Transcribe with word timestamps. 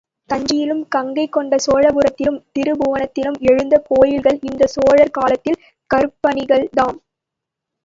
தஞ்சையிலும் 0.29 0.87
கங்கை 0.87 1.25
கொண்ட 1.27 1.55
சோழபுரத்திலும் 1.65 2.39
திரிபுவனத்திலும் 2.55 3.37
எழுந்த 3.43 3.77
கோயில்கள் 3.89 4.41
இந்தச் 4.49 4.75
சோழர் 4.75 5.15
காலத்துக் 5.19 5.63
கற்பணிகள்தாம். 5.89 6.99